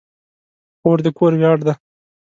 [0.79, 1.73] خور د کور ویاړ ده.